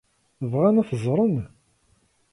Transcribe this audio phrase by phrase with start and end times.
[0.51, 1.35] Bɣan ad t-ẓren?